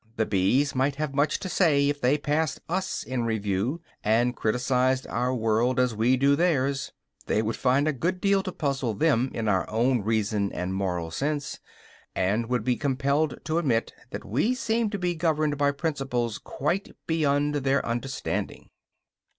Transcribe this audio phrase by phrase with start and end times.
[0.15, 5.05] The bees might have much to say if they passed us in review, and criticized
[5.05, 6.91] our world as we do theirs;
[7.27, 11.11] they would find a good deal to puzzle them in our own reason and moral
[11.11, 11.59] sense,
[12.15, 16.95] and would be compelled to admit that we seemed to be governed by principles quite
[17.05, 18.71] beyond their understanding.